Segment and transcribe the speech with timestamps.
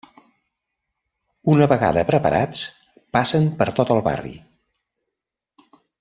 [1.55, 2.63] Una vegada preparats
[3.17, 4.33] passen per tot el barri.